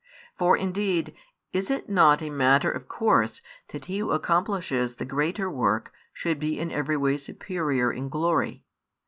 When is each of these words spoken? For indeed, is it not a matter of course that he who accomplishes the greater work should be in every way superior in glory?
For 0.35 0.57
indeed, 0.57 1.13
is 1.53 1.69
it 1.69 1.87
not 1.87 2.23
a 2.23 2.31
matter 2.31 2.71
of 2.71 2.87
course 2.87 3.39
that 3.67 3.85
he 3.85 3.99
who 3.99 4.09
accomplishes 4.13 4.95
the 4.95 5.05
greater 5.05 5.47
work 5.47 5.93
should 6.11 6.39
be 6.39 6.59
in 6.59 6.71
every 6.71 6.97
way 6.97 7.17
superior 7.17 7.93
in 7.93 8.09
glory? 8.09 8.65